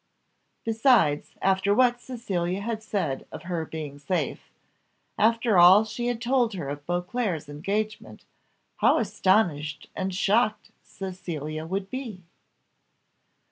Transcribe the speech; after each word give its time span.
Besides, 0.63 1.35
after 1.43 1.75
what 1.75 2.01
Cecilia 2.01 2.61
had 2.61 2.81
said 2.81 3.27
of 3.31 3.43
her 3.43 3.65
being 3.65 3.99
safe; 3.99 4.49
after 5.15 5.59
all 5.59 5.83
she 5.85 6.07
had 6.07 6.19
told 6.19 6.53
her 6.55 6.69
of 6.69 6.83
Beauclerc's 6.87 7.47
engagement, 7.47 8.25
how 8.77 8.97
astonished 8.97 9.89
and 9.95 10.11
shocked 10.11 10.71
Cecilia 10.81 11.67
would 11.67 11.91
be! 11.91 12.23